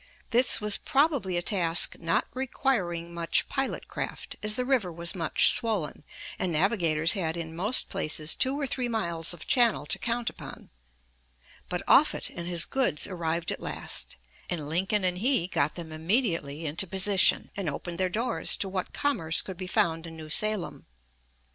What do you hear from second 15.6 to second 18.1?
them immediately into position, and opened their